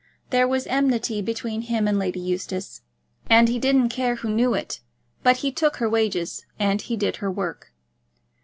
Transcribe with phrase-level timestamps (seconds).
[0.31, 2.81] There was enmity between him and Lady Eustace,
[3.29, 4.79] and he didn't care who knew it;
[5.21, 7.71] but he took her wages and he did her work.